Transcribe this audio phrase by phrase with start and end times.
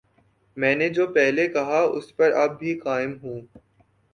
[0.57, 3.41] میں نے جو پہلے کہا ،اس پر اب بھی قائم ہوں